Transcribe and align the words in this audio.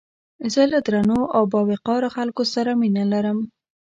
زه 0.53 0.61
له 0.71 0.79
درنو 0.87 1.19
او 1.35 1.43
باوقاره 1.53 2.09
خلکو 2.15 2.43
سره 2.53 2.71
مينه 2.81 3.03
لرم 3.13 3.39